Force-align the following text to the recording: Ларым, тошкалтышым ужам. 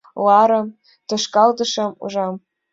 Ларым, 0.25 0.67
тошкалтышым 1.07 1.91
ужам. 2.05 2.35